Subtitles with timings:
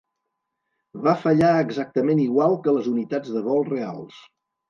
[1.07, 4.19] Va fallar exactament igual que les unitats de vol reals.